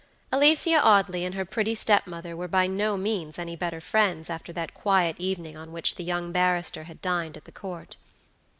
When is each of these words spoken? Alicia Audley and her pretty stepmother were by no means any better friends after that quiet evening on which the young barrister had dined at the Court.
Alicia 0.31 0.81
Audley 0.81 1.25
and 1.25 1.35
her 1.35 1.45
pretty 1.45 1.75
stepmother 1.75 2.35
were 2.35 2.47
by 2.47 2.65
no 2.65 2.97
means 2.97 3.37
any 3.37 3.55
better 3.55 3.79
friends 3.79 4.31
after 4.31 4.51
that 4.51 4.73
quiet 4.73 5.19
evening 5.19 5.55
on 5.55 5.71
which 5.71 5.93
the 5.93 6.03
young 6.03 6.31
barrister 6.31 6.85
had 6.85 7.03
dined 7.03 7.37
at 7.37 7.45
the 7.45 7.51
Court. 7.51 7.97